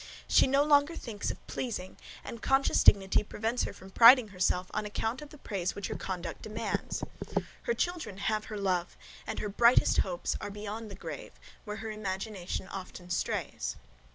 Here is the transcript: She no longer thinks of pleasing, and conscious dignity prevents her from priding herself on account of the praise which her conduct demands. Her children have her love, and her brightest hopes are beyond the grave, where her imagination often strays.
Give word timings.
She 0.27 0.47
no 0.47 0.63
longer 0.63 0.95
thinks 0.95 1.29
of 1.29 1.45
pleasing, 1.45 1.95
and 2.23 2.41
conscious 2.41 2.81
dignity 2.83 3.21
prevents 3.21 3.65
her 3.65 3.71
from 3.71 3.91
priding 3.91 4.29
herself 4.29 4.65
on 4.73 4.83
account 4.83 5.21
of 5.21 5.29
the 5.29 5.37
praise 5.37 5.75
which 5.75 5.89
her 5.89 5.95
conduct 5.95 6.41
demands. 6.41 7.03
Her 7.61 7.75
children 7.75 8.17
have 8.17 8.45
her 8.45 8.57
love, 8.57 8.97
and 9.27 9.37
her 9.37 9.47
brightest 9.47 9.99
hopes 9.99 10.35
are 10.41 10.49
beyond 10.49 10.89
the 10.89 10.95
grave, 10.95 11.33
where 11.65 11.77
her 11.85 11.91
imagination 11.91 12.67
often 12.67 13.11
strays. 13.11 13.75